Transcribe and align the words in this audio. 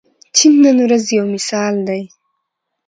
چین 0.35 0.53
نن 0.63 0.77
ورځ 0.85 1.03
یو 1.17 1.25
مثال 1.35 1.75
دی. 1.87 2.01